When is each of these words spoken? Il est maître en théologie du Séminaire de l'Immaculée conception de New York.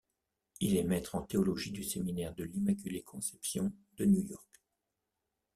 Il 0.61 0.77
est 0.77 0.83
maître 0.83 1.13
en 1.13 1.21
théologie 1.21 1.69
du 1.69 1.83
Séminaire 1.83 2.33
de 2.33 2.43
l'Immaculée 2.43 3.03
conception 3.03 3.71
de 3.97 4.05
New 4.05 4.21
York. 4.23 4.63